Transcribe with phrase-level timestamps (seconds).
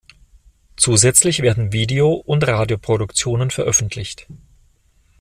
[0.77, 4.25] Zusätzlich werden Video- und Radioproduktionen veröffentlicht.